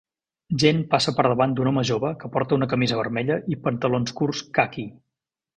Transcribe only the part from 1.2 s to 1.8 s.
davant d'un